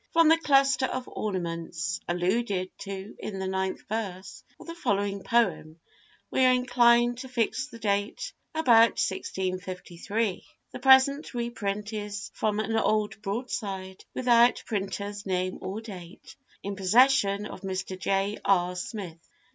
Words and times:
[FROM 0.15 0.29
the 0.29 0.37
cluster 0.39 0.87
of 0.87 1.07
'ornaments' 1.07 1.99
alluded 2.09 2.71
to 2.79 3.15
in 3.19 3.37
the 3.37 3.45
ninth 3.45 3.83
verse 3.87 4.43
of 4.59 4.65
the 4.65 4.73
following 4.73 5.21
poem, 5.21 5.79
we 6.31 6.43
are 6.43 6.53
inclined 6.55 7.19
to 7.19 7.29
fix 7.29 7.67
the 7.67 7.77
date 7.77 8.33
about 8.55 8.97
1653. 8.99 10.43
The 10.71 10.79
present 10.79 11.35
reprint 11.35 11.93
is 11.93 12.31
from 12.33 12.59
an 12.59 12.75
old 12.75 13.21
broadside, 13.21 14.03
without 14.15 14.63
printer's 14.65 15.27
name 15.27 15.59
or 15.61 15.81
date, 15.81 16.35
in 16.63 16.75
possession 16.75 17.45
of 17.45 17.61
Mr. 17.61 17.95
J. 17.95 18.39
R. 18.43 18.75
Smith. 18.75 19.19